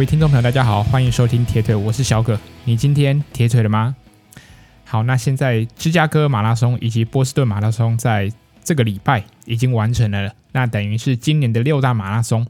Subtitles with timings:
[0.00, 2.40] 各位听众朋友，大家好，欢迎收听铁腿，我是小葛。
[2.64, 3.94] 你今天铁腿了吗？
[4.82, 8.32] 好，那现在芝加哥马拉松以及波士顿马拉松在
[8.64, 12.46] 这个礼拜已经完成了，那等于是今年的六大马拉松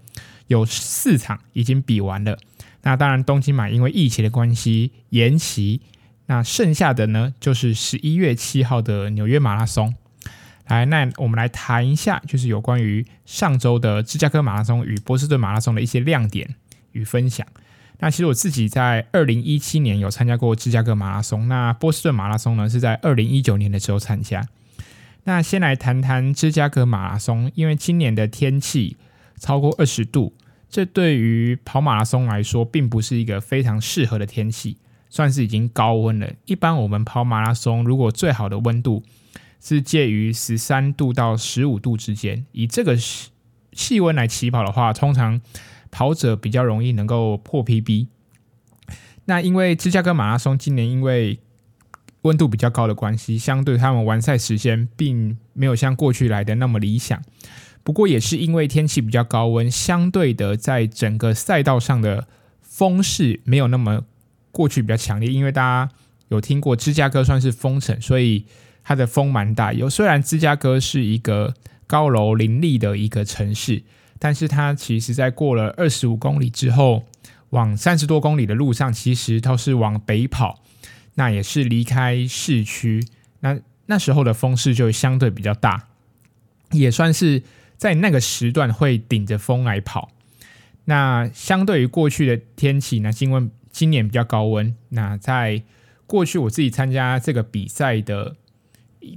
[0.47, 2.39] 有四场已经比完了。
[2.83, 5.81] 那当然，东京马因为疫情的关系延期，
[6.27, 9.93] 那剩下的呢就是十一月七号的纽约马拉松。
[10.69, 16.55] 来，那我们来谈一下，就是有关于上周的芝加哥马拉松与波士顿马拉松的一些亮点
[16.93, 17.47] 与分享。
[17.99, 24.49] 那其实我自己在二零一七年有参加过芝加哥马拉松，那波士顿马拉松呢是在二零一九年的时候参加。
[25.25, 28.97] 那先来谈谈芝加哥马拉松，因为今年的天气
[29.39, 30.33] 超过二十度，
[30.71, 34.79] 这对于跑马拉松来说并不是一个非常适合的天气，
[35.11, 36.33] 算是已经高温了。
[36.47, 39.03] 一般我们跑马拉松，如果最好的温度，
[39.61, 42.97] 是介于十三度到十五度之间，以这个
[43.73, 45.39] 气温来起跑的话，通常
[45.91, 48.07] 跑者比较容易能够破 PB。
[49.25, 51.39] 那因为芝加哥马拉松今年因为
[52.23, 57.23] 温度比较高的关系，相对他们完赛时间并没有像过去来的那么理想。
[57.83, 62.27] 不过也是因为天气比较高温，相对的在整个赛道上的
[62.61, 64.05] 风势没有那么
[64.51, 65.31] 过去比较强烈。
[65.31, 65.93] 因为大家
[66.29, 68.47] 有听过芝加哥算是风城，所以。
[68.83, 71.55] 它的风蛮大，有虽然芝加哥是一个
[71.87, 73.83] 高楼林立的一个城市，
[74.21, 77.05] 但是它其实在过了二十五公里之后，
[77.49, 80.63] 往三十多公里的路上，其实都是往北跑，
[81.15, 83.05] 那也是离开市区，
[83.41, 85.89] 那那时候的风势就相对比较大，
[86.71, 87.43] 也算是
[87.77, 90.11] 在那个时段会顶着风来跑。
[90.85, 95.65] 那相对于过去的天气呢，今温今年比较高温，那在
[96.07, 98.37] 过去我自己参加这个比赛的。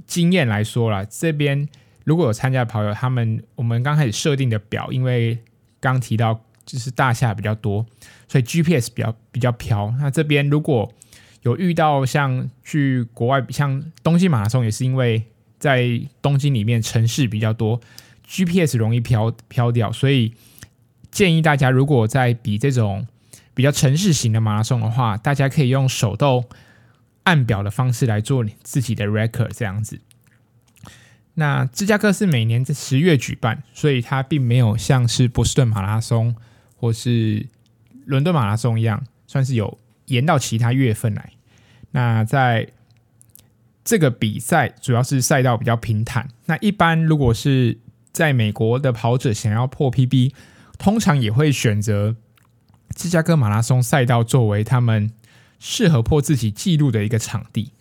[0.06, 1.68] 经验来说啦，这边
[2.04, 5.38] 如果有参加的跑友，他们我们刚开始设定的表，因为
[5.80, 7.84] 刚提到就是大厦比较多，
[8.28, 9.92] 所以 GPS 比较比较飘。
[9.98, 10.92] 那这边如果
[11.42, 15.24] 有遇到像去国外，像东京马拉松，也是因为
[15.58, 17.80] 在东京里面城市比较多
[18.28, 20.34] ，GPS 容易飘飘掉，所以
[21.10, 23.06] 建议大家如果在比这种
[23.54, 26.44] 比较城市型的马拉松的话，大家可以用手动。
[27.24, 29.98] 按表的方式来做你自己的 record 这样子。
[31.34, 36.34] 那芝加哥是每年在十月举办，所以它并没有像是波士顿马拉松
[36.76, 37.46] 或是
[38.06, 41.32] 伦敦马拉松一样，算是有延到其他月份来。
[41.90, 42.68] 那在
[43.84, 46.28] 这个比赛主要是赛道比较平坦。
[46.46, 47.78] 那一般如果是
[48.12, 50.32] 在美国的跑者想要破 PB，
[50.78, 52.16] 通常也会选择
[52.94, 55.12] 芝加哥马拉松赛道作为他们。
[55.60, 57.72] 适合破自己纪录的一个场地，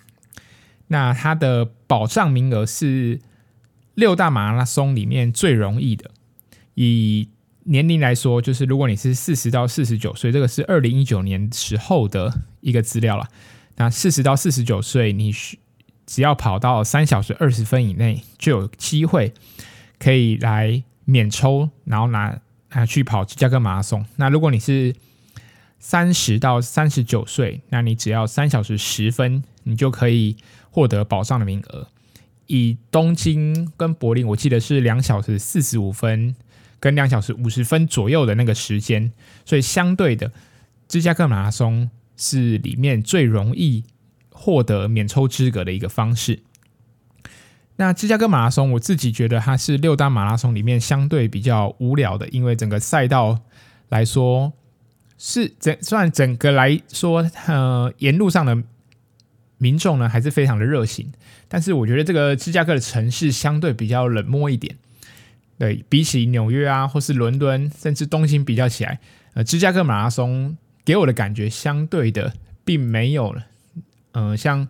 [0.87, 3.19] 那它的保障名额是
[3.95, 6.11] 六大马拉松里面最容易的。
[6.75, 7.29] 以
[7.65, 13.27] 年龄来说，就是如果你是四十到四十九岁，这个是二零一九年时候的一个资料了。
[13.77, 15.31] 那四十到四十九岁，你
[16.05, 19.33] 只要跑到三小时二十分以内，就有机会
[19.97, 22.39] 可以来免抽，然后拿
[22.71, 24.05] 拿去跑芝加哥马拉松。
[24.17, 24.95] 那如果你是
[25.79, 30.35] 三十到三十九岁，那你只要三小时十分，你就可以
[30.69, 31.87] 获得保障的名额。
[32.47, 36.35] 以东京跟柏林，我记得是两小时四十五分
[36.79, 39.11] 跟两小时五十分左右的那个时间，
[39.45, 40.31] 所以相对的，
[40.87, 43.83] 芝加哥马拉松是里面最容易
[44.29, 46.41] 获得免抽资格的一个方式。
[47.77, 53.39] 那芝加哥马拉松，我自己觉得它是六大马拉松里面相对比较无聊的，因为整个赛道
[53.89, 54.53] 来说。
[55.25, 58.61] 是整算整个来说，呃，沿路上的
[59.63, 61.11] 民众呢还是非常的热情，
[61.47, 64.75] 但是我觉得这个芝加哥的城市相对比较冷漠一点。
[65.57, 68.99] 对，比起纽约啊，或是伦敦，甚至东京比较起来，
[69.33, 72.33] 呃，芝加哥马拉松给我的感觉相对的
[72.65, 73.35] 并没有
[74.11, 74.67] 嗯，呃，像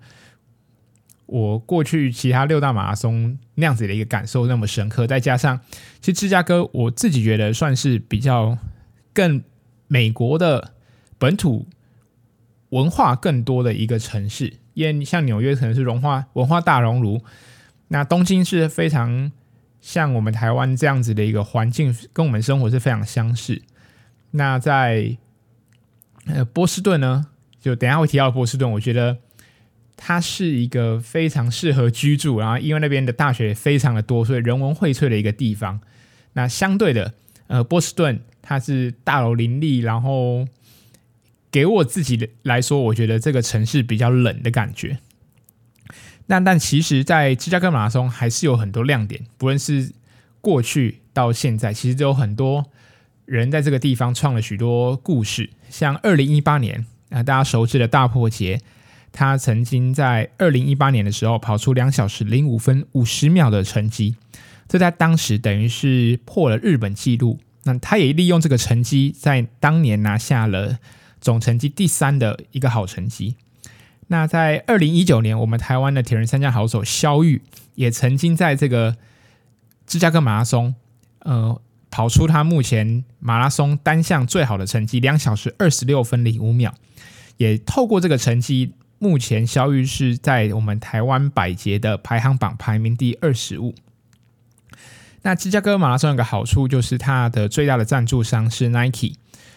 [1.25, 5.07] 我过去其他六大马拉松那样子的一个感受那么深刻。
[5.07, 5.59] 再加上，
[6.01, 8.57] 其实芝加哥我自己觉得算是比较
[9.13, 9.44] 更。
[9.85, 10.73] 美国的
[11.19, 11.68] 本土
[12.69, 17.21] 文化更多的一个城市，因为像纽约可能是文化文化大熔炉，
[17.87, 19.31] 那东京是非常
[19.81, 23.61] 像我们台湾这样子的一个环境，跟我们生活是非常相似。
[24.31, 25.17] 那在
[26.25, 27.27] 呃波士顿呢，
[27.59, 29.17] 就等下会提到波士顿，我觉得
[29.95, 35.79] 它是一个非常适合居住，然后因为那边的大学非常的多，所以人文荟萃的一个地方。
[36.33, 37.13] 那相对的，
[37.47, 38.21] 呃波士顿。
[38.45, 40.45] 它是大楼林立，然后
[41.53, 44.97] 给我自己来说，我觉得这个城市比较冷的感觉。
[46.25, 49.91] 那但其实，在芝加哥马拉松还是有很多亮点，不论是
[50.41, 52.65] 过去到现在，其实都有很多
[53.25, 58.59] 人在这个地方创了许多故事，像二零一八年啊，大家熟知的大破节，
[59.11, 64.15] 他曾经在二零一八年的时候跑出两小时零五分五十秒的成绩，
[64.67, 67.39] 这在当时等于是破了日本纪录。
[67.65, 70.79] 那他也利用这个成绩，在当年拿下了
[71.23, 73.35] 总成绩第三的一个好成绩。
[74.09, 77.41] 那在二零一九年，我们台湾的铁人三项好手萧玉
[77.73, 78.95] 也曾经在这个
[79.87, 80.75] 芝加哥马拉松，
[81.21, 81.59] 呃。
[81.95, 86.73] 跑出他目前马拉松单项最好的成绩，两小时二十六分零五秒，
[87.37, 93.75] 也透过这个成绩，目前萧玉是在我们台湾百捷的排行榜排名第二十五。
[95.21, 99.13] 那芝加哥马拉松有个好处就是它的最大的赞助商是 Nike，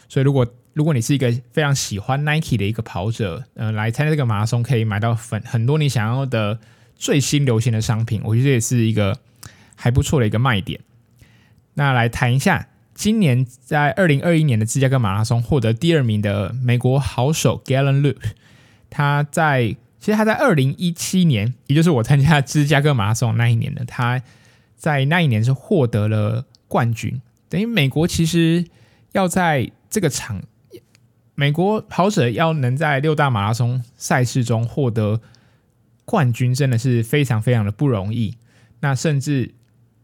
[0.06, 0.46] 所以如果
[0.76, 6.58] 如果你是一个非常喜欢 Nike 的一个跑者，呃，来参加这个马拉松可以买到很很多你想要的
[6.94, 9.18] 最新流行的商品，我觉得这也是一个
[9.74, 10.78] 还不错的一个卖点。
[11.72, 18.18] 那来谈一下，今年在二零二一年的芝加哥马拉松获得第二名的美国好手 Galen Rupp，
[18.90, 24.22] 他在其实他在二零一七年，也就是我参加芝加哥马拉松那一年呢，他
[24.76, 27.22] 在那一年是获得了冠军。
[27.48, 28.66] 等于美国其实
[29.12, 30.42] 要在这个场，
[31.36, 35.20] 美国跑者要能在六大马拉松赛事中获得
[36.04, 38.34] 冠军，真的是非常非常的不容易。
[38.80, 39.54] 那甚至。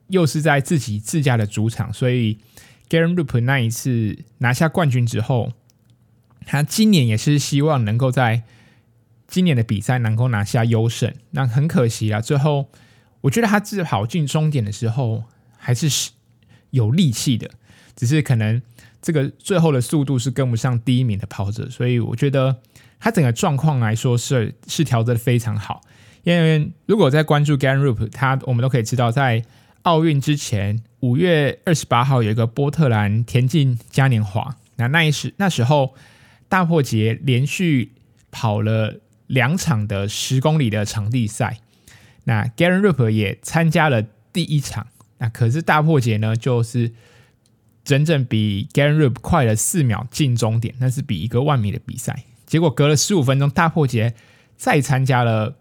[0.08, 2.37] 又是在自己自家的主场，所以
[2.90, 5.55] Galen Rupp 那一次拿下冠军之后，
[6.44, 8.43] 他今年也是希望能够在
[9.26, 11.14] 今年的比赛能够拿下优胜。
[11.31, 12.69] 那很可惜啊，最后
[13.23, 15.25] 我觉得他自跑进终点的时候
[15.56, 16.11] 还是
[16.69, 17.50] 有力气的，
[17.96, 18.61] 只是可能
[19.02, 22.56] 这个最后的速度是跟不上第一名的跑者，所以我觉得
[22.99, 25.82] 他整个状况来说是是调整的非常好。
[26.22, 29.44] 因为如果在关注 Garen Rupp，他我们都可以知道在。
[29.84, 34.54] 奥运之前，五月二十八号有一个波特兰田径嘉年华。
[34.76, 35.96] 那那一时那时候，
[36.48, 37.90] 大破节连续
[38.31, 41.58] 跑了两场的十公里的场地赛。
[42.22, 44.87] 那 Garen Rupp 也参加了第一场。
[45.19, 46.93] 那可是大破节呢，就是
[47.84, 50.75] 整整比 Galen Rupp 快了四秒进终点。
[50.79, 52.25] 那是比一个万米的比赛。
[52.46, 54.14] 结果隔了十五分钟，大破节
[54.56, 55.56] 再参加了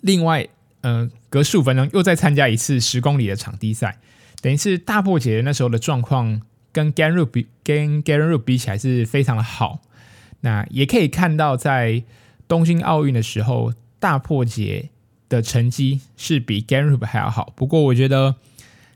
[0.00, 0.48] 另外。
[0.82, 3.98] 嗯、隔十五分钟又再参加一次十公里的场地赛，
[4.40, 6.40] 等于是大破节那时候的状况
[6.72, 9.80] 跟 Galen Rupp 比，跟 Galen Rupp 比起来是非常的好。
[10.42, 12.04] 那也可以看到，在
[12.46, 14.90] 东京奥运的时候，大破节
[15.28, 17.52] 的成绩是比 Galen Rupp 还要好。
[17.56, 18.36] 不过我觉得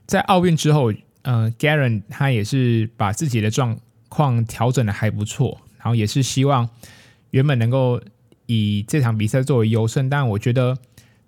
[0.05, 3.77] 在奥运之后，呃，Garen 他也是把自己的状
[4.07, 6.69] 况调整的还不错，然后也是希望
[7.31, 7.99] 原本能够
[8.45, 10.77] 以这场比赛作为优胜，但我觉得。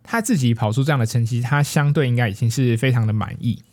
[0.07, 3.63] 他自己跑出这样的成绩，他相对应该已经是非常的满意。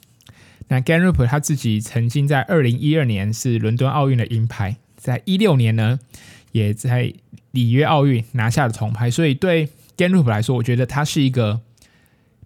[0.69, 6.01] 那 Galen Rupp 他自己曾经在二零一二年是伦敦奥运的银牌，在一六年呢，
[6.53, 7.13] 也在
[7.51, 9.11] 里约奥运拿下了铜牌。
[9.11, 11.61] 所以对 Galen Rupp 来说，我觉得他是一个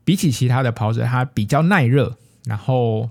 [0.05, 3.09] 比起其他的跑者，他比较耐热，然后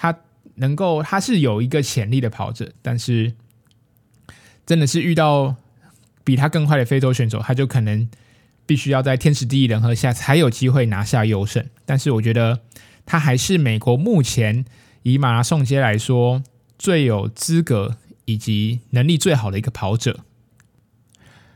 [0.00, 0.16] 他
[0.54, 3.34] 能够他是有一个潜力的跑者，但是
[4.64, 5.56] 真的是遇到
[6.24, 8.08] 比他更快的非洲选手，他就可能。
[8.66, 12.60] 必须要在天时地利人和下才有机会拿下优胜，但是我觉得
[13.04, 14.64] 他还是美国目前
[15.02, 16.44] 以马拉松街来说
[16.78, 20.20] 最有资格以及能力最好的一个跑者。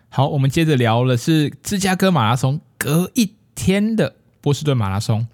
[0.09, 5.29] 好，我们接着聊的是芝加哥马拉松隔一天的波士顿马拉松。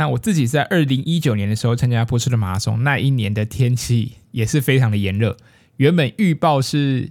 [0.00, 5.36] 那我自己在二零一九年的时候参加波士顿马拉松，那一年的天气也是非常的炎热，
[5.76, 7.10] 原本预报是。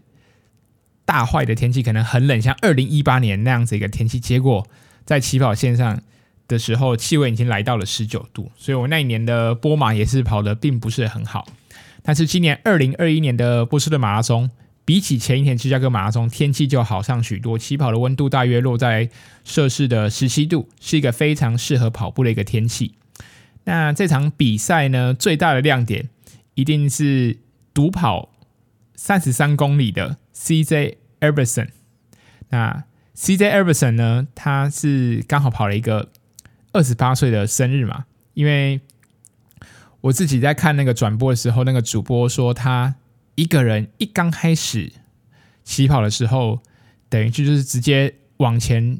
[1.05, 4.67] 大坏的天气可能很冷，像二零一八年那样子一个天气，结果
[5.05, 5.99] 在起跑线上
[6.47, 11.47] 的时候，气温已经来到了十九度，所以我那一年的波马也是跑得并不是很好。
[12.03, 14.51] 但是今年二零二一年的波士顿马拉松，
[14.89, 19.07] 比起前一天芝加哥马拉松，天气就好上许多，起跑的温度大约落在
[19.43, 22.95] 摄氏的十七度，是一个非常适合跑步的一个天气。
[23.65, 26.09] 那这场比赛呢，最大的亮点
[26.55, 27.37] 一定是
[27.71, 28.31] 独跑
[28.95, 30.95] 三十三公里的 CJ。
[31.19, 31.67] Iverson，
[32.49, 34.27] 那 CJ Iverson 呢？
[34.33, 36.09] 他是刚好跑了一个
[36.71, 38.05] 二十八岁的生日嘛。
[38.33, 38.81] 因为
[40.01, 42.95] 我自己在看那个转播的时候，那个主播说他
[43.39, 44.91] 一个人一刚开始
[45.63, 46.59] 起跑的时候，
[47.07, 48.99] 等于就是直接往前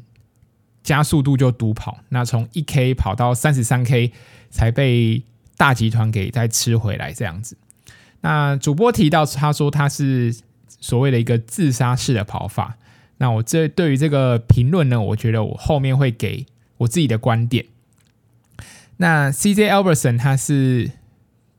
[0.82, 4.12] 加速度就独跑，那从一 K 跑到三十三 K
[4.50, 5.22] 才被
[5.56, 7.56] 大集团给再吃回来这样子。
[8.20, 10.36] 那主播提到他说他是。
[10.82, 12.78] 所谓的一个自杀式的跑法，
[13.18, 16.46] 那我这对于这个评论呢，我觉得我后面会给
[16.78, 17.66] 我自己的观点。
[18.96, 20.92] 那 CJ Albertson 他是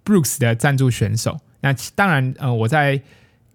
[0.03, 3.01] Brooks 的赞助选手，那当然，呃，我在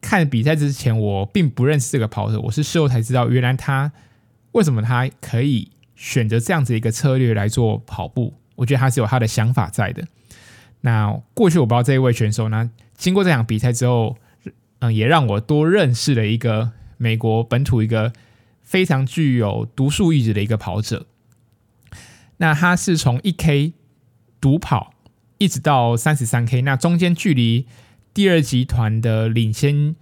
[0.00, 3.90] 看比赛之前，我并不认识这个跑者，我是事后才知道，原来他
[4.52, 8.34] 为什么他可以选择这样子一个策略来做跑步。
[8.54, 10.06] 我觉得他是有他的想法在的。
[10.82, 14.16] 那过去我不知道这一位选手呢，经过这场比赛之后，
[14.78, 18.12] 嗯，也让我多认识了一个美国本土一个
[18.62, 21.06] 非常具有独树一帜的一个跑者。
[22.36, 23.72] 那他是从一 K
[24.40, 24.94] 独跑
[25.38, 27.66] 一直到三十三 K，那中间距离。
[28.16, 29.94] 第二集团的领先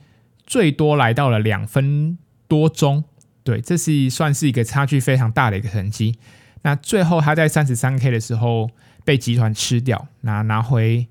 [0.47, 2.17] 最多来到了两分
[2.47, 3.03] 多钟，
[3.43, 6.17] 对，这是算是一个差距非常大的一个成绩。
[6.63, 8.71] 那最后他在三十三 K 的时候
[9.05, 11.09] 被集团吃掉，拿拿回，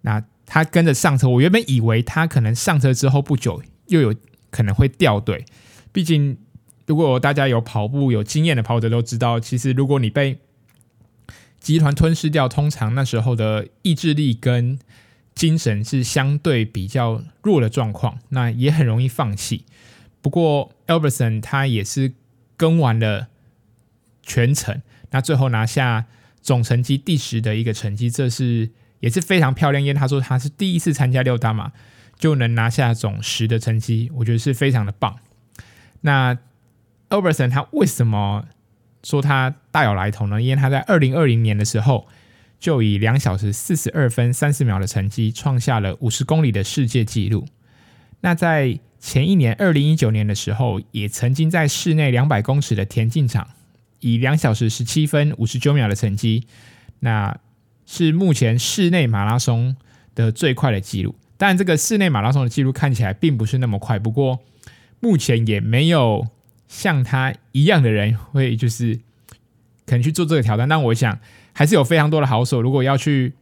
[0.00, 1.28] 那他跟着上车。
[1.28, 4.14] 我原本以为他可能上车之后不久又有
[4.48, 5.44] 可能会掉队，
[5.92, 6.38] 毕竟
[6.86, 10.38] 如果大家有跑步有经验的跑者都知道，其实如果你被
[11.60, 14.78] 集团吞噬掉，通常那时候的意志力跟
[15.36, 19.66] 精神是相对比较弱的状况，那也很容易放弃。
[20.22, 22.14] 不过 Albertson 他也是
[22.56, 23.28] 跟完了
[24.22, 26.06] 全程，那最后拿下
[26.40, 29.82] 总成绩第十的一个成绩，这是也是非常漂亮。
[29.82, 31.70] 因为他说他是第一次参加六大马
[32.18, 35.18] 就能拿下总十的成绩，我觉得是非常的棒。
[36.00, 36.38] 那
[37.10, 38.48] Albertson 他为什么
[39.02, 40.40] 说他大有来头呢？
[40.40, 42.08] 因为他在二零二零年的时候。
[42.58, 47.46] 就以两小时四十二分三十秒的成绩创下了五十公里的世界纪录。
[48.22, 53.48] 那在前一年二零一九年的时候，也曾经在室内两百公尺的田径场
[54.00, 56.46] 以两小时十七分五十九秒的成绩，
[57.00, 57.38] 那
[57.84, 59.76] 是目前室内马拉松
[60.14, 61.14] 的最快的纪录。
[61.36, 64.40] 但，这个室内马拉松的纪录看起来并不是那么快，不过
[64.98, 66.26] 目前也没有
[66.66, 68.96] 像他一样的人会就是
[69.84, 70.66] 可能去做这个挑战。
[70.66, 71.20] 但我想。
[71.58, 73.32] 还是有非常多的好手，如果要去，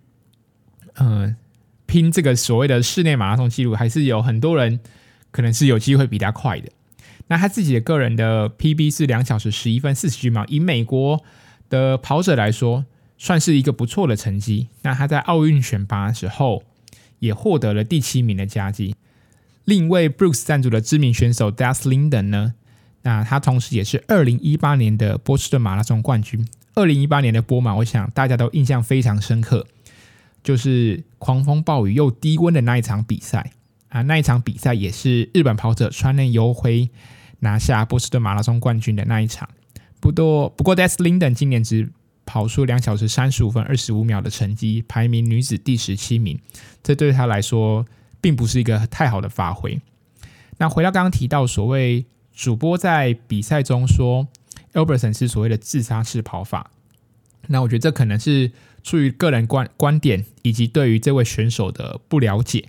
[0.92, 1.36] 嗯、呃，
[1.84, 4.78] 拼这个所谓的室内马拉松记录，还是有很多人
[5.32, 6.70] 可能是有机会比他快的。
[7.26, 11.24] 那他自己的个人的 PB 是两小时十一分四十九秒，以美国
[11.68, 12.86] 的跑者来说，
[13.18, 14.68] 算是一个不错的成绩。
[14.82, 16.62] 那他在奥运选拔的时候
[17.18, 18.94] 也获得了第七名的佳绩。
[19.64, 22.54] 另一位 Brooks 赞助的知名选手 Das Linden 呢，
[23.02, 26.46] 那他同时也是二零一八年的波士顿马拉松冠军。
[26.74, 29.64] 二零一八年的波马，我想大家都印象非常深刻，
[30.42, 33.52] 就是狂风暴雨又低温的那一场比赛
[33.90, 34.02] 啊！
[34.02, 36.90] 那一场比赛也是日本跑者川内优辉
[37.38, 39.48] 拿下波士顿马拉松冠军的那一场。
[40.00, 41.92] 不多，不过 Das Linden 今年只
[42.26, 46.40] 跑出两小时三十五分二十五秒的成绩，排名女子第十七名，
[46.82, 47.86] 这对他来说
[48.20, 49.80] 并不是一个太好的发挥。
[50.58, 52.04] 那回到刚刚提到，所谓
[52.34, 54.26] 主播在比赛中说。
[54.74, 56.70] Albertson 是所谓的自杀式跑法，
[57.48, 58.52] 那我觉得这可能是
[58.82, 62.68] 出于个人观观点以及对于这位选手的不了解。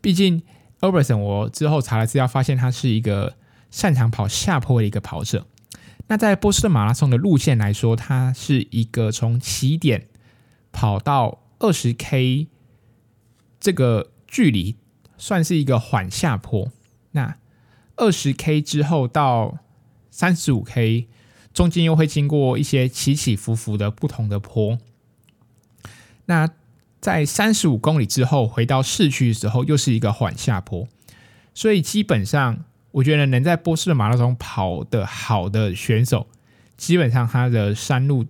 [0.00, 0.42] 毕竟
[0.80, 3.36] Albertson 我之后查了资料，发现他是一个
[3.70, 5.46] 擅长跑下坡的一个跑者。
[6.08, 10.08] 那在波士顿马拉松的路线来说，它是一个从起点
[10.70, 12.48] 跑到二十 K
[13.58, 14.76] 这个距离，
[15.16, 16.70] 算是一个缓下坡。
[17.12, 17.36] 那
[17.96, 19.60] 二十 K 之后到
[20.14, 21.08] 三十五 K，
[21.52, 24.78] 中间又会经过一些起起伏伏的不同的坡。
[26.26, 26.48] 那
[27.00, 30.86] 在三十五公里之后回到市区的时候，又是一个缓下坡。
[31.52, 36.28] 所以基本上，我觉得能在波士顿马拉松跑得好的选手，
[36.76, 38.24] 基本上他的山路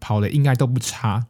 [0.00, 1.26] 跑的应该都不差。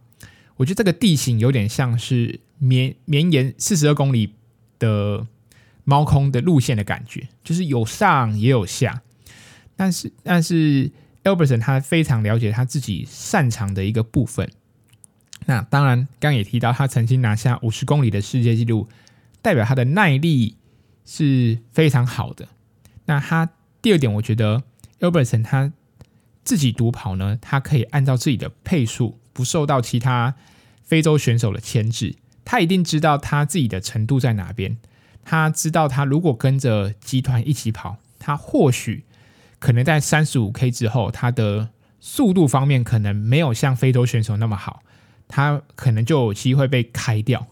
[0.59, 4.35] 我觉得这个地形有点像是绵绵延四十二公里
[4.79, 5.27] 的
[5.83, 9.03] 猫空的路线的感觉，就是有上也有下。
[9.79, 10.91] 但是，但是
[11.23, 14.51] Albertson 他非常了解他自己擅长的一个部分。
[15.47, 18.89] 那当然，刚也提到他曾经拿下五十公里的世界纪录，
[19.41, 20.57] 代表他的耐力
[21.07, 22.49] 是非常好的。
[23.05, 24.65] 那他第二点，我觉得
[24.99, 25.73] Albertson 他
[26.43, 30.35] 自己独跑呢，他可以按照自己的配速，不受到其他
[30.83, 32.17] 非洲选手的牵制。
[32.45, 34.77] 他一定知道他自己的程度在哪边。
[35.25, 39.05] 他知道他如果跟着集团一起跑，他或许。
[39.59, 44.83] 可能在三十五 K 之后，他的速度方面可能没有像非洲选手那么好，
[45.27, 47.49] 他可能就有机会被开掉，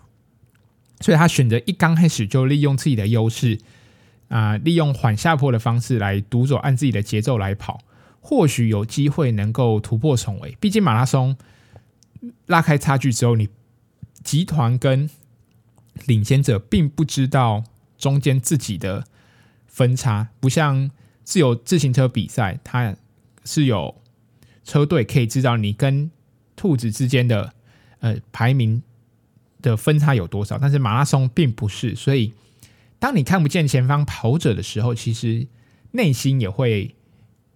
[1.01, 3.59] 所以他选择一刚开始就利用自己的优势，
[4.29, 7.81] 啊、利用缓下坡的方式来独走，按自己的节奏来跑，
[8.21, 10.57] 或许有机会能够突破重围。
[10.61, 11.37] 毕竟马拉松
[12.47, 13.49] 拉开差距之后，你
[14.23, 15.11] 集团跟
[16.05, 17.65] 领先者并不知道
[17.99, 19.05] 中间自己的
[19.67, 20.93] 分差，不像。
[21.26, 22.95] 自由自行车比赛，它
[23.45, 24.00] 是有
[24.62, 26.09] 车队可以知道你跟
[26.54, 27.52] 兔子之间的
[27.99, 28.80] 呃排名
[29.61, 32.33] 的分差有多少，但是马拉松并不是，所以
[33.00, 35.49] 当你看不见前方跑者的时候，其实
[35.90, 36.95] 内心也会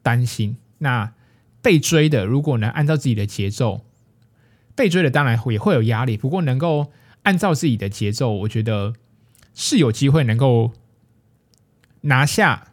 [0.03, 0.57] 担心。
[0.79, 1.13] 那
[1.63, 3.85] 被追的如果能按照自己的节奏，
[4.75, 6.91] 被追的当然也会有压力，不过能够
[7.23, 8.95] 按照自己的节奏，我觉得
[9.55, 10.73] 是有机会能够
[12.01, 12.70] 拿下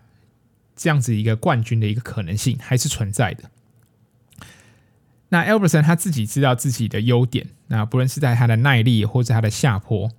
[0.77, 3.43] 这样子一个冠军的一个可能性还是存在的。
[5.29, 10.09] 那 Albertson 他自己知道自己的优点，那不论是在他的耐力或者他的下坡，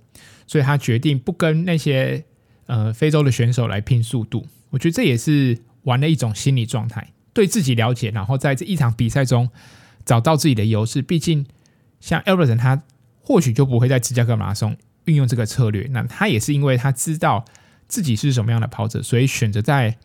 [0.45, 2.23] 所以他决定不跟那些
[2.67, 4.45] 呃非洲的选手来拼速度。
[4.69, 9.49] 我觉得这也是玩的一种心理状态，对自己了解，然后在这一场比赛中
[10.05, 11.01] 找到自己的优势。
[11.01, 11.47] 毕竟
[11.99, 12.83] 像 Albertson 他
[13.19, 17.45] 或许就不会在芝加哥马拉松运用这个策略，那他也是因为他知道
[17.87, 19.97] 自己是什么样的跑者，所以选择在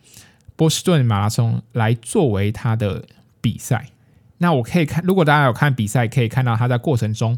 [0.55, 3.05] 波士顿马拉松来作为他的
[3.41, 3.89] 比赛。
[4.37, 7.37] 那我可以看，如果大家有看比赛，可以看到他在过程中，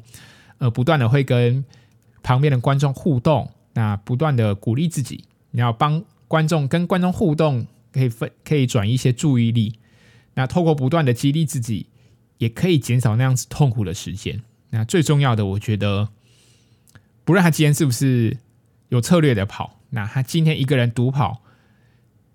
[0.57, 1.63] 呃，不断的会跟
[2.23, 9.79] 旁边的观众互动，那不断的鼓励自己，你要帮观众跟观众互动，可以分可以转移一些注意力，
[10.33, 11.85] 那透过不断的激励自己，
[12.39, 14.41] 也可以减少那样子痛苦的时间。
[14.71, 16.09] 那最重要的，我觉得，
[17.23, 18.35] 不论他今天是不是
[18.89, 21.43] 有策略的跑，那他今天一个人独跑，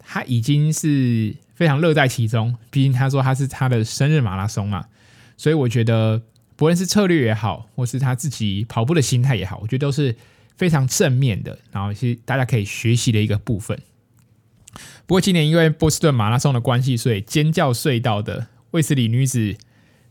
[0.02, 1.34] 他已经是。
[1.54, 4.86] 非常乐在其中，毕竟他说他是他的生日马拉松嘛，
[5.36, 6.20] 所以我觉得
[6.56, 10.16] 不论是策略也好，或是他自己跑步的心态也好，我觉得都是
[10.56, 13.78] 非常正面的，然后是大家可以学习的一个部分。
[15.06, 19.54] 不过今年因为波士顿马拉松的关系，所以尖叫隧道的卫斯理女子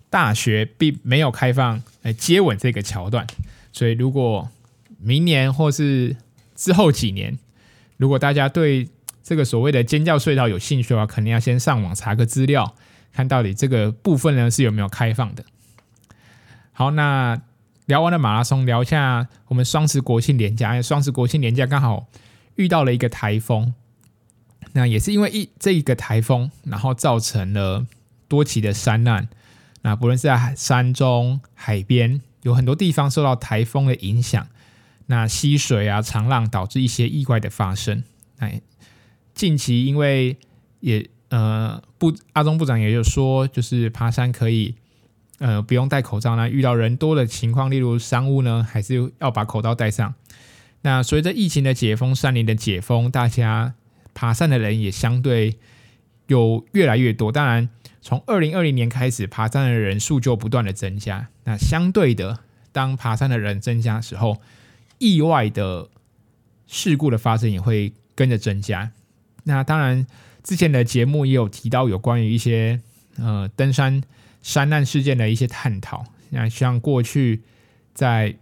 [0.09, 3.27] 大学并没有开放来接吻这个桥段，
[3.73, 4.49] 所以如果
[4.99, 6.15] 明年或是
[6.55, 7.37] 之后几年，
[7.97, 8.87] 如果大家对
[9.23, 12.75] 这个所谓的尖叫隧道有兴趣的话，肯定要先上网查个资料，
[13.13, 15.45] 看到底这个部分呢是有没有开放的。
[16.73, 17.39] 好，那
[17.85, 20.71] 聊完了马拉松，聊一下我们双十国庆连假。
[20.71, 22.07] 因为双十国庆连假刚好
[22.55, 23.73] 遇到了一个台风，
[24.73, 27.85] 那也是因为一这一个台风，然后造成了
[28.27, 29.29] 多起的山难。
[29.83, 34.47] 那不论是在山中、海边，有很多地方受到台风的影响，
[35.05, 38.03] 那溪水啊、长浪导致一些意外的发生。
[38.39, 38.61] 哎。
[39.33, 40.37] 近期因为
[40.79, 44.75] 也呃部阿中部长也有说，就是爬山可以
[45.39, 50.13] 呃不用戴口罩，那遇到人多的情况，例如商务呢，还是要把口罩戴上。
[50.83, 53.75] 那随着疫情的解封，山林的解封，大家
[54.13, 55.57] 爬山的人也相对
[56.27, 57.31] 有越来越多。
[57.31, 57.69] 当然，
[58.01, 61.27] 从二零二零年开始，爬山的人数就不断的增加。
[61.43, 62.39] 那相对的，
[62.71, 64.41] 当爬山的人增加时候，
[64.97, 65.89] 意外的
[66.65, 68.91] 事故的发生也会跟着增加。
[69.43, 70.05] 那当然，
[70.43, 72.79] 之前的节目也有提到有关于一些
[73.17, 74.03] 呃登山
[74.43, 76.05] 山难事件的一些探讨。
[76.29, 77.41] 那像过去
[77.93, 78.35] 在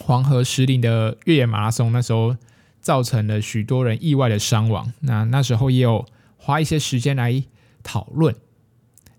[0.00, 2.36] 黄河石林的越野马拉松，那时候
[2.80, 4.92] 造成了许多人意外的伤亡。
[5.00, 7.42] 那那时候也有花一些时间来
[7.82, 8.34] 讨论。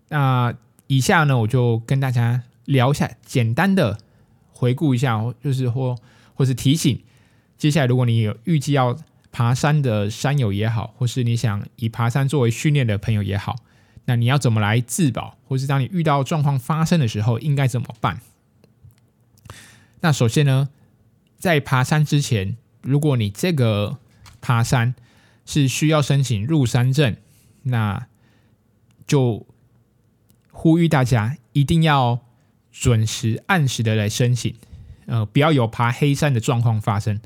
[0.08, 0.56] 那
[0.88, 3.98] 以下呢，我就跟大家聊一下，简单的
[4.52, 5.98] 回顾一下，就是或
[6.34, 7.04] 或是提醒，
[7.58, 8.98] 接下来如果你有预计要。
[9.38, 13.56] 爬山的山友也好，或是你想以爬山作为训练的朋友也好，
[14.06, 18.20] 那你要怎么来自保，或是当你遇到状况发生的时候，应该怎么办？
[20.00, 20.70] 那首先呢，
[21.38, 24.00] 在爬山之前，如果你这个
[24.42, 24.96] 爬山
[25.46, 27.16] 是需要申请入山证，
[27.62, 28.08] 那
[29.06, 29.46] 就
[30.50, 32.22] 呼吁大家一定要
[32.72, 34.56] 准时按时的来申请，
[35.06, 37.22] 呃，不要有爬黑山的状况发生。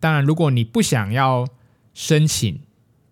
[0.00, 1.48] 当然，如果你不想要
[1.92, 2.60] 申请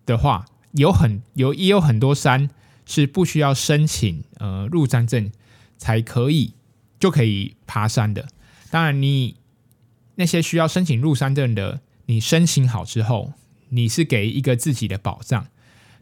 [0.05, 2.49] 的话，有很有也有很多山
[2.85, 5.31] 是不需要申请呃入山证
[5.77, 6.53] 才可以
[6.99, 8.27] 就可以爬山的。
[8.69, 9.35] 当然，你
[10.15, 13.33] 那些需要申请入山证的，你申请好之后，
[13.69, 15.47] 你是给一个自己的保障。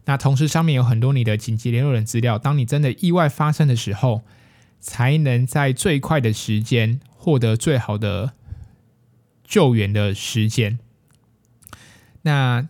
[0.04, 4.22] 那同时上面有很多你的紧急联络人资料，当你真的意外发生的时候，
[4.80, 8.34] 才能在最快的时间获得最好的。
[9.46, 10.78] 救援的时间。
[12.22, 12.68] 那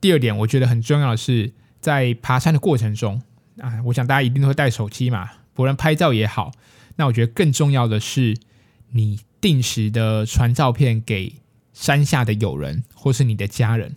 [0.00, 3.22] 第二点，我觉得很重要的是，在爬山的过程中
[3.58, 6.52] 啊，我想大家一定都会带手机嘛，不论拍照也好。
[6.96, 8.36] 那我觉得更重要的是，
[8.90, 11.34] 你定时的传照片给
[11.72, 13.96] 山下的友人或是你的家人。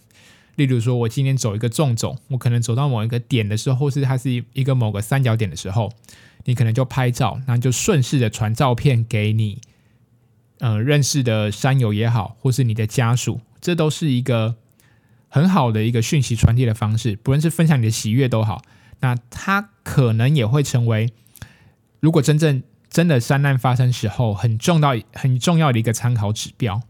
[0.55, 5.91] 例如说，我今天走一个纵走，我可能走到某一个点的时候，或是它是一个某个三角点的时候，
[6.45, 9.59] 你可能就拍照，那就顺势的传照片给你。
[10.63, 14.55] 呃，认识的山友也好，或是你的家属，这都是一个
[15.27, 17.17] 很好的一个讯息传递的方式。
[17.17, 18.61] 不论是分享你的喜悦都好，
[19.01, 21.11] 那它可能也会成为，
[21.99, 26.81] 如果真正真的山难发生时候很重要很重要的一个参考指标。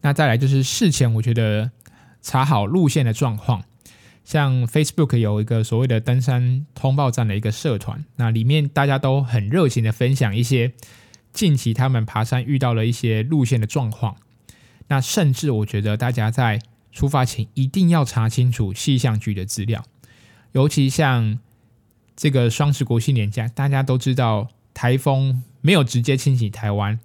[0.00, 1.70] 那再来就是事前，我觉得
[2.22, 3.64] 查好路线的状况。
[4.24, 10.72] 像 Facebook 有一个所谓的登山通报站的一个社团，那里面大家都很热情的分享一些
[11.32, 14.16] 近期他们爬山遇到了一些路线的状况。
[14.88, 16.60] 那甚至我觉得大家在
[16.92, 19.84] 出发前一定要查清楚气象局的资料，
[20.52, 21.38] 尤其像
[22.16, 26.98] 这个双十国庆年假，大家都知道台风没有直接侵袭台湾，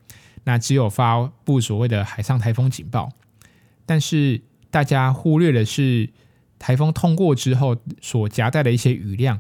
[0.46, 3.12] 那只有发布所谓的海上台风警报，
[3.86, 6.10] 但是大家忽略的是。
[6.58, 9.40] 台风通过之后所夹带的一些雨量，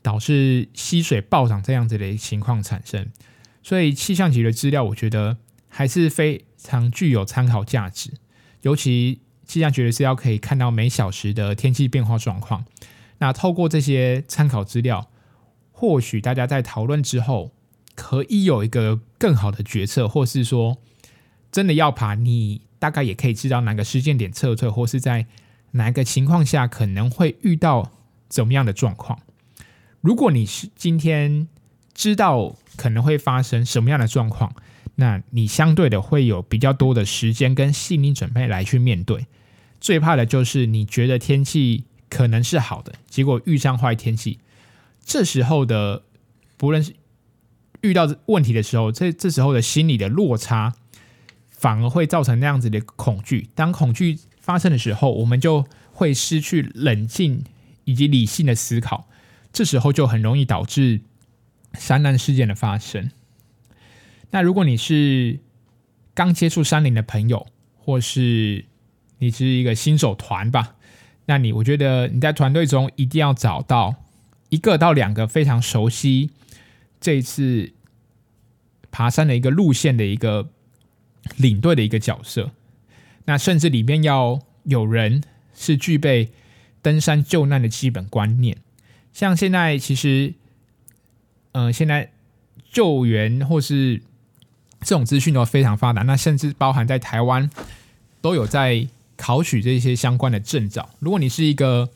[0.00, 3.06] 导致溪水暴涨这样子的情况产生，
[3.64, 8.12] 所以气象局的资料我觉得还是非常具有参考价值。
[8.62, 12.64] 尤其气象局的资料可以看到每小时的天气变化状况，
[13.18, 15.10] 那透过这些参考资料，
[15.72, 17.50] 或许大家在讨论之后
[17.96, 20.78] 可以有一个更好的决策，或是说
[21.50, 25.26] 真的要爬，你大概也可以知道哪个时间点撤退，或是在。
[25.76, 27.90] 哪个情况下可能会遇到
[28.28, 29.18] 怎么样的状况？
[30.00, 31.48] 如果你是今天
[31.94, 34.54] 知道可能会发生什么样的状况，
[34.96, 39.26] 那你相对的会有比较多的时间跟心理准备来去面对。
[39.80, 44.38] 最怕的就是你觉得天气可能是好的，结果遇上坏天气，
[45.04, 46.02] 这时候的
[46.56, 46.94] 不论是
[47.82, 50.74] 遇到问题的时候，这这时候的心理的落差，
[51.50, 53.48] 反而会造成那样子的恐惧。
[53.54, 57.44] 当恐惧发生的时候，我们就会失去冷静
[57.84, 59.06] 以及理性的思考，
[59.52, 61.02] 这时候就很容易导致
[61.78, 63.10] 山难事件的发生。
[64.30, 65.38] 那如果你是
[66.14, 68.64] 刚接触山林的朋友，或是
[69.18, 70.76] 你是一个新手团吧，
[71.26, 73.94] 那你我觉得你在团队中一定要找到
[74.48, 76.30] 一个到两个非常熟悉
[77.00, 77.72] 这一次
[78.90, 80.50] 爬山的一个路线的一个
[81.36, 82.50] 领队的一个角色。
[83.26, 85.22] 那甚至里面要有人
[85.54, 86.30] 是具备
[86.82, 88.58] 登山救难的基本观念，
[89.12, 90.34] 像现在其实，
[91.54, 92.10] 呃，现在
[92.70, 94.02] 救援或是
[94.80, 97.48] 这种资讯都非常发达，那甚至包含在台湾
[98.20, 98.86] 都有在
[99.16, 100.90] 考取这些相关的证照。
[100.98, 101.88] 如果你是一个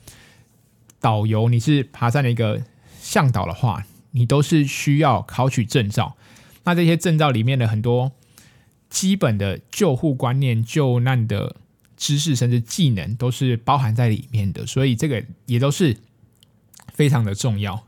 [1.00, 2.62] 导游，你是爬山的一个
[3.00, 6.16] 向导的话，你都是需要考取证照。
[6.64, 8.12] 那这些证照里面的很多。
[8.90, 11.56] 基本的救护观念、救难的
[11.98, 15.94] 知识，甚至技能，都是包含在里面的，所以这个也都是
[16.94, 17.84] 非常的重要。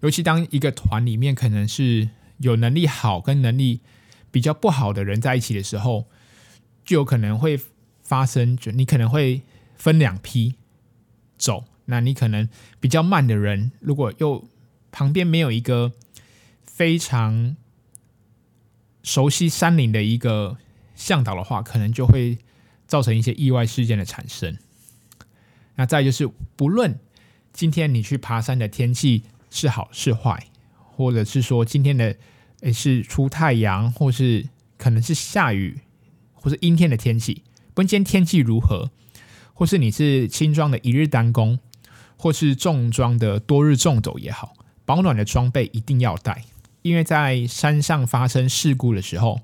[0.00, 2.08] 尤其当一个团里面可能是
[2.38, 3.80] 有能力好跟能力
[4.30, 6.06] 比较不好的人在一起的时候，
[6.84, 7.60] 就有可能会
[8.02, 9.42] 发生，就你可能会
[9.76, 10.54] 分两批
[11.36, 11.64] 走。
[11.86, 14.48] 那你可能比较慢的人，如果又
[14.92, 15.92] 旁边没有一个
[16.62, 17.56] 非常
[19.02, 20.56] 熟悉山林的一个
[20.94, 22.38] 向导的话，可能就会
[22.86, 24.56] 造成一些意外事件的产生。
[25.74, 27.00] 那再就是，不论
[27.52, 32.16] 今天你去爬山的天气是好是坏，或者是说今天的
[32.60, 34.46] 诶是出太阳，或是
[34.78, 35.80] 可能是下雨，
[36.32, 37.42] 或是阴天的天气，
[37.74, 38.90] 不论今天天气如何，
[39.52, 41.58] 或是你是轻装的一日单工，
[42.16, 46.44] 或是重装的多日重走也好，保暖的装备一定要带。
[46.82, 49.40] 因为在山上发生事故的时候，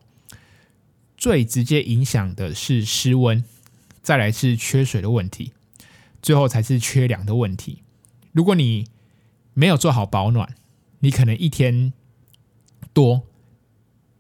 [1.19, 3.45] 最直接影响的是失温，
[4.03, 5.53] 再来是缺水的问题，
[6.23, 7.83] 最后才是缺粮的问题。
[8.33, 8.87] 如果你
[9.57, 10.55] 没有做好保暖，
[11.01, 11.93] 你可能一天
[12.93, 13.23] 多，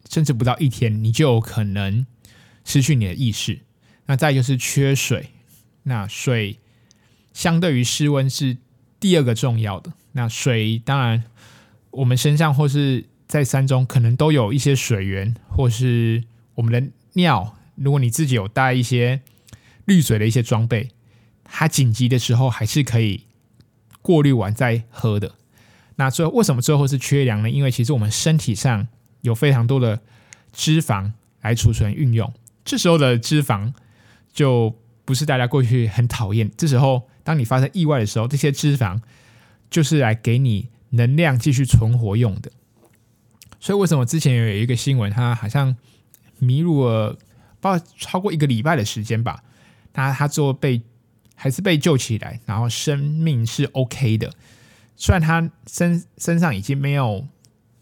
[0.09, 2.07] 甚至不到一天，你就有可能
[2.64, 3.61] 失去你的意识。
[4.07, 5.31] 那再就是缺水，
[5.83, 6.59] 那水
[7.33, 8.57] 相对于室温是
[8.99, 9.92] 第二个重要的。
[10.12, 11.25] 那水当然。
[11.92, 16.22] 我们身上或是在山中，可能都有一些水源，或是
[16.57, 17.57] 我们的尿。
[17.75, 19.22] 如果你自己有带一些
[19.87, 20.90] 滤水的一些装备，
[21.44, 23.25] 它紧急的时候还是可以
[24.07, 25.33] 过滤完再喝的。
[25.97, 27.51] 那最后为什么最后是缺粮呢？
[27.51, 28.87] 因为其实我们身体上
[29.23, 30.01] 有非常多的
[30.53, 32.33] 脂肪来储存运用，
[32.64, 33.73] 这时候的脂肪
[34.33, 36.49] 就不是大家过去很讨厌。
[36.57, 39.01] 这时候当你发生意外的时候，这些脂肪
[39.69, 40.69] 就是来给你。
[40.90, 42.51] 能量继续存活用的，
[43.59, 45.77] 所以为什么之前有一个新闻，他好像
[46.38, 47.19] 迷路了，
[47.61, 49.42] 不知道超过一个礼拜的时间吧，
[49.92, 50.81] 他他最后被
[51.37, 54.33] 还是被救起来，然后生命是 OK 的，
[54.96, 57.25] 虽然他身身上已经没有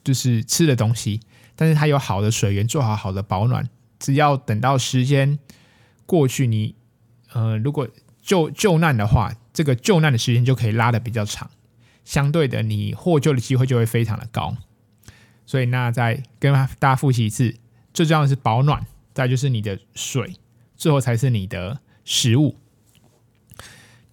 [0.03, 1.21] 就是吃的东西，
[1.57, 5.39] 但是他有好的水源，做好好的保暖，只要等到时间
[6.05, 6.75] 过去，你
[7.33, 7.89] 呃如果
[8.21, 11.51] 救救难的话，这个救难的时间就可以拉的比较长。
[12.05, 14.55] 相对的，你获救的机会就会非常的高。
[15.47, 17.55] 所以那再跟大家复习一次，
[17.95, 20.35] 最重要的是保暖，再就是你的水，
[20.77, 22.57] 最后才是你的食物。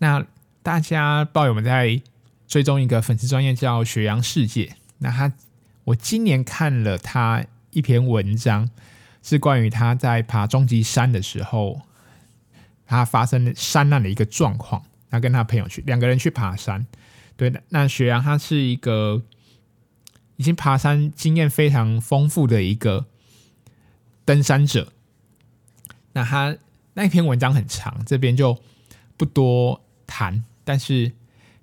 [0.01, 0.25] 那
[0.63, 2.01] 大家不知道有没有在
[2.47, 4.75] 追踪一个粉丝专业叫雪阳世界？
[4.97, 5.31] 那他
[5.83, 8.67] 我今年看了他一篇文章，
[9.21, 11.81] 是关于他在爬终极山的时候，
[12.87, 14.83] 他发生山难的一个状况。
[15.11, 16.87] 他跟他朋友去两个人去爬山，
[17.35, 19.21] 对，那雪阳他是一个
[20.37, 23.05] 已经爬山经验非常丰富的一个
[24.25, 24.91] 登山者。
[26.13, 26.57] 那他
[26.95, 28.57] 那篇文章很长，这边就
[29.17, 30.43] 不多谈。
[30.63, 31.13] 但是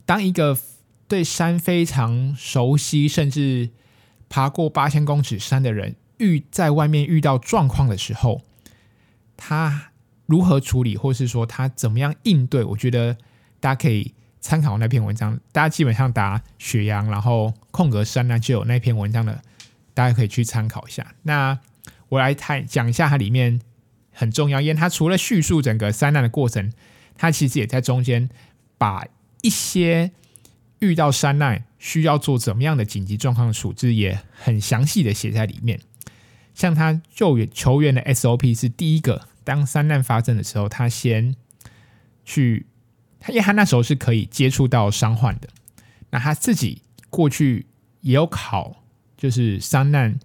[0.05, 0.59] 当一个
[1.07, 3.71] 对山非常熟悉，甚至
[4.29, 8.43] 爬过八千公尺山的人遇在外面遇到状况的时候，
[9.37, 9.93] 他
[10.27, 12.63] 如何处理，或是说他怎么样应对？
[12.65, 13.17] 我觉得
[13.61, 15.41] 大家可以参考那篇文章。
[15.53, 19.41] 大家基本上打雪阳，然后空格山难就有那篇文章的，
[19.95, 21.15] 大家可以去参考一下。
[21.23, 21.59] 那
[22.11, 23.61] 我来谈讲一下它里面
[24.13, 26.73] 很重要，因为它除了叙述整个山难的过程，
[27.19, 28.31] 他其实也在中间
[28.79, 29.05] 把
[29.43, 30.13] 一些。
[30.81, 35.81] 遇到山难需要做怎么样的紧急状况处置，也很详细的写在里面。
[36.55, 41.35] 像他救援求援的 SOP 是第一个，当山难发生的时候，他先
[42.25, 42.65] 去，
[43.29, 45.49] 因为他那时候是可以接触到伤患的。
[46.11, 47.67] 那他自己过去
[48.03, 48.85] 也有考，
[49.17, 50.17] 就是山难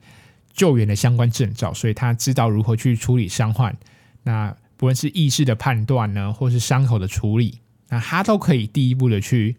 [0.54, 3.76] 救援的相关证照，所以他知道如何去处理伤患。
[4.22, 9.56] 那不论是意识的判断呢，或是伤口的处理，那他都可以第一步的去。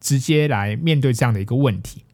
[0.00, 2.04] 直接来面对这样的一个问题。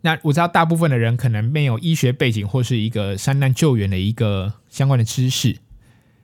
[0.00, 5.58] 那我知道大部分的人可能没有医学背景或是一个山难救援的一个相关的知识。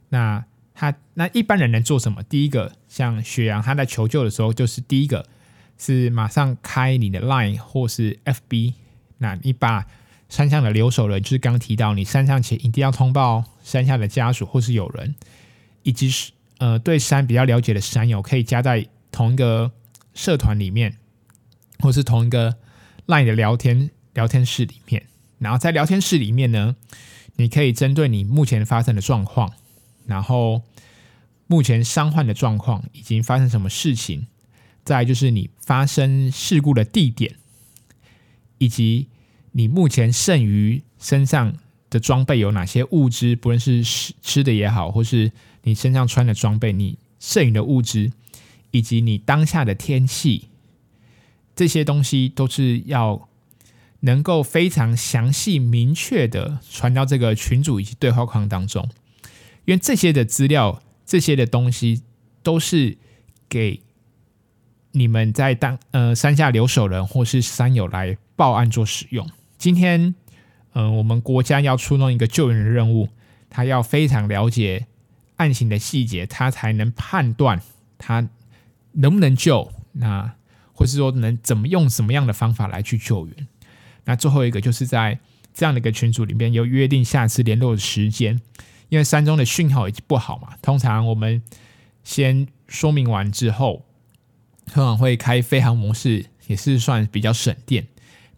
[0.09, 2.23] 那他那一般人能做什么？
[2.23, 5.27] 第一个，像雪阳他在求救的时候，就是第一个
[5.77, 8.73] 是马上开你的 Line 或是 FB。
[9.19, 9.87] 那你把
[10.35, 15.15] 山上的留守人，就是刚提到，你山上前一定要通报山下的家属或是友人，
[15.85, 19.71] 以及是呃对山比较了解的山友，可以加在同一个。
[20.17, 20.97] 社团里面，
[21.81, 22.57] 或是同一个
[23.09, 25.09] LINE 的聊天聊天室里面，
[25.41, 26.77] 然后在聊天室里面呢，
[27.35, 29.53] 你可以针对你目前发生的状况，
[30.07, 30.63] 然后
[31.49, 34.29] 目前伤患的状况，已经发生什么事情，
[34.85, 37.35] 再就是你发生事故的地点，
[38.59, 39.09] 以及
[39.57, 41.55] 你目前剩余身上
[41.89, 48.13] 的装备有哪些物资，不论是吃吃的也好，或是你身上穿的装备，你剩余的物资。
[48.71, 50.49] 以及你当下的天气，
[51.55, 53.29] 这些东西都是要
[54.01, 58.91] 能够非常详细明确的传到这个群组以及对话框当中，
[59.65, 62.03] 因为这些的资料、这些的东西
[62.43, 62.99] 都是
[63.49, 63.81] 给
[64.91, 69.31] 你们在当呃山下留守人或是山友来报案做使用。
[69.65, 70.15] 今天，
[70.75, 73.09] 嗯、我们国家要出动一个救援的任务，
[73.49, 74.89] 他要非常了解
[75.37, 77.63] 案情的细节，他才能判断
[77.97, 78.29] 他。
[78.93, 79.73] 能不能救？
[79.93, 80.35] 那
[80.75, 83.49] 或是说能怎么用什么样的方法来去救援？
[84.05, 85.19] 那最后一个就是在
[85.55, 88.39] 这样的一个群组里面有约定下次联络的时间，
[88.91, 90.59] 因为山中的讯号已经不好嘛。
[90.61, 91.43] 通常我们
[92.03, 93.87] 先说明完之后，
[94.67, 97.87] 通常会开飞航模式，也是算比较省电，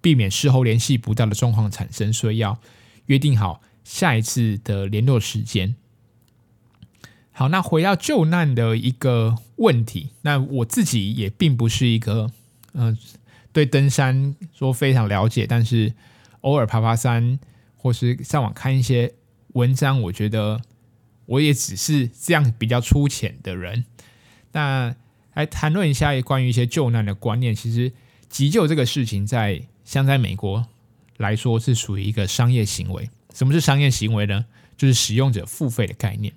[0.06, 2.12] 避免事后联系不到的状况产生。
[2.12, 2.60] 所以要
[3.06, 5.74] 约定好下一次的联络时间。
[7.32, 12.30] 好，那回到救难的一个问题，那我自己也并不是一个，
[12.74, 12.96] 嗯、
[13.52, 15.92] 对登山说非常了解，但是
[16.42, 17.40] 偶尔爬爬山
[17.74, 19.12] 或是上网看一些
[19.54, 20.62] 文章，我觉得
[21.24, 23.84] 我也只是这样比较粗浅的人。
[24.52, 24.94] 那
[25.34, 27.92] 来谈论一下关于一些救难的观念，其实
[28.30, 30.66] 急救这个事情在像在美国
[31.16, 33.08] 来说是属于一个商业行为。
[33.32, 34.44] 什么是商业行为呢？
[34.76, 36.34] 就是使用者付费的概念。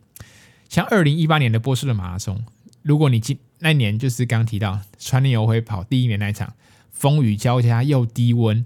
[0.69, 2.41] 像二零一八年的波士顿马拉松，
[2.81, 6.53] 如果你今那年就是刚提到川内游会跑第一年那一场，
[6.91, 8.65] 风雨交加又低温，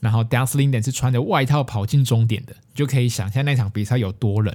[0.00, 4.54] 然后 Dance Linden 是穿着外套跑进终点的，你就可以想象那场比赛有多冷。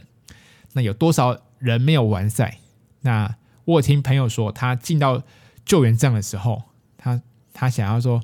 [0.73, 2.59] 那有多少人没有完赛？
[3.01, 5.23] 那我有听朋友说，他进到
[5.65, 6.63] 救援站的时候，
[6.97, 7.21] 他
[7.53, 8.21] 他想要说，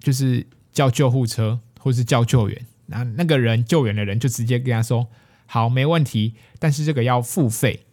[0.00, 5.08] 就是叫救护车或是叫救援，那那个人救援的人就直接跟他说。
[5.46, 7.84] 好，没问题，但是这个要付费，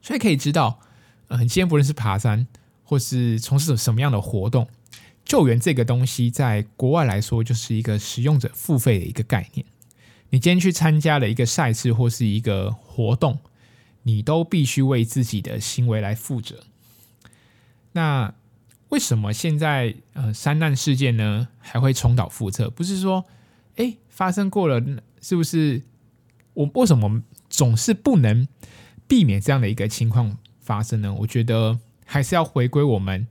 [0.00, 0.80] 所以可以知道，
[1.28, 2.46] 呃，今天不论是爬山
[2.82, 4.66] 或是从事什么样的活动，
[5.22, 9.66] 救援这个东西在国外来说就是一个使用者付费的一个概念。
[10.30, 13.38] 你今天去参加了一个赛事或是一个活动，
[14.04, 16.64] 你都必须为自己的行为来负责。
[17.92, 18.34] 那
[18.88, 22.70] 为什么现在呃山难事件呢还会重蹈覆辙？
[22.70, 23.24] 不是说
[23.76, 24.80] 哎发生过了，
[25.20, 25.82] 是不是
[26.54, 28.46] 我为什么总是不能
[29.08, 31.12] 避免这样的一个情况发生呢？
[31.14, 33.26] 我觉得还是要回归我们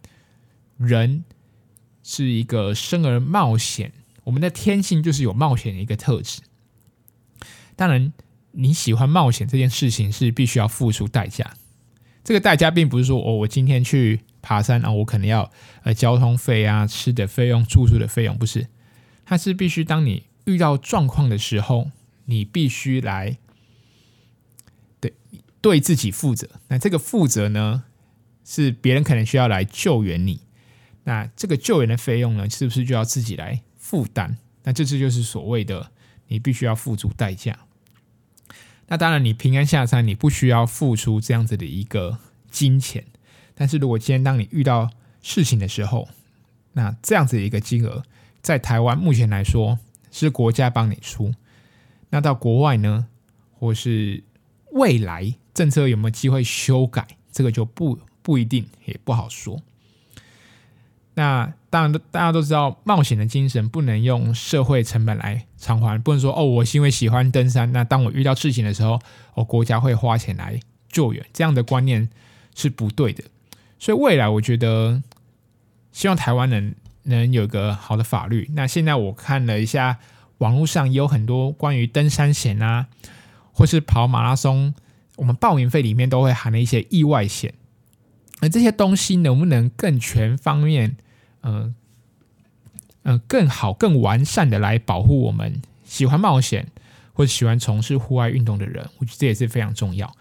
[0.78, 1.24] 人
[2.04, 3.92] 是一个生而冒险，
[4.26, 6.42] 我们的天性就是有冒险的一个特质。
[7.76, 8.14] 当然，
[8.52, 11.56] 你喜欢冒险这件事情是必须要付出代价。
[12.24, 18.68] 这个代价并不是说哦，我今天去爬山啊，我可能要呃交通费啊、吃的费用、住宿的费用，不是。
[19.26, 21.90] 它是必须当你遇到状况的时候，
[22.26, 23.38] 你必须来
[25.00, 25.14] 对
[25.60, 26.48] 对自己负责。
[26.68, 27.86] 那这个负责呢，
[28.46, 30.42] 是别人可能需要来救援你。
[31.06, 34.38] 那这个救援的费用呢，是不是就要自己来负担？
[34.64, 35.92] 那这次就是所谓的。
[36.28, 37.56] 你必须要付出代价。
[38.88, 42.18] 那当然，你平安下山，你不需要付出这样子的一个
[42.50, 43.06] 金钱。
[43.56, 44.90] 但是如果今天当你遇到
[45.22, 46.08] 事情的时候，
[46.74, 48.04] 那这样子一个金额，
[48.42, 49.80] 在台湾目前来说
[50.12, 51.34] 是国家帮你出。
[52.10, 53.08] 那到国外呢，
[53.58, 54.24] 或是
[54.72, 59.62] 未来政策有没有机会修改，这个就不不一定，也不好说。
[61.16, 65.98] 那当然，大家都知道，冒险的精神不能用社会成本来偿还。
[66.02, 69.00] 不能说哦，我是因为喜欢登山，那当我遇到事情的时候，
[69.34, 72.10] 哦，国家会花钱来救援，这样的观念
[72.54, 73.24] 是不对的。
[73.80, 75.02] 所以未来，我觉得
[75.92, 78.50] 希望台湾能能有个好的法律。
[78.54, 80.00] 那现在我看了一下，
[80.40, 82.88] 网络上也有很多关于登山险啊，
[83.52, 84.74] 或是跑马拉松，
[85.18, 87.54] 我们报名费里面都会含了一些意外险。
[88.42, 90.98] 而这些东西能不能更全方面？
[91.42, 91.76] 嗯
[93.04, 96.72] 嗯、更好、更完善的来保护我们喜欢冒险
[97.14, 100.12] 或者喜欢从事户外运动的人，我觉得这也是非常重要。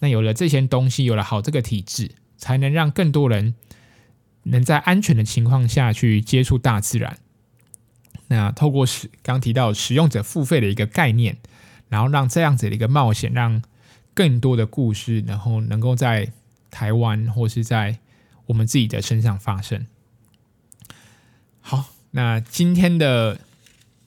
[0.00, 2.10] 那有了这些东西，有了好这个体制，
[2.42, 3.54] 才能让更多人
[4.42, 7.18] 能在安全的情况下去接触大自然。
[8.26, 11.38] 那透过使刚提到使用者付费的一个概念，
[11.88, 13.62] 然后让这样子的一个冒险，让
[14.12, 16.32] 更多的故事，然后能够在
[16.68, 18.00] 台湾或是在
[18.46, 19.86] 我们自己的身上发生。
[21.60, 23.38] 好，那今天的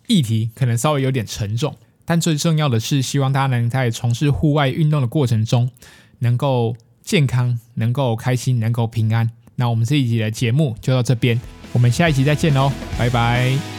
[0.07, 5.71] 议题可能稍微有点沉重，但最重要的是，希望大家能在从事户外运动的过程中，
[6.19, 9.29] 能够健康，能够开心，能够平安。
[9.55, 11.39] 那我们这一集的节目就到这边，
[11.71, 13.74] 我们下一集再见喽，拜拜。